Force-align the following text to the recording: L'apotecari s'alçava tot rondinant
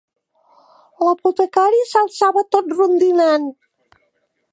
L'apotecari 1.07 1.83
s'alçava 1.91 2.43
tot 2.55 2.73
rondinant 2.79 3.47